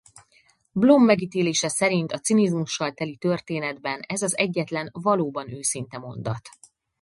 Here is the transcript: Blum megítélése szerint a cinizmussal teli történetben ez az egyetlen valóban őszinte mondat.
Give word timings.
Blum 0.71 1.03
megítélése 1.03 1.67
szerint 1.69 2.11
a 2.11 2.19
cinizmussal 2.19 2.91
teli 2.93 3.17
történetben 3.17 3.99
ez 4.07 4.21
az 4.21 4.37
egyetlen 4.37 4.89
valóban 4.91 5.53
őszinte 5.53 5.97
mondat. 5.97 6.49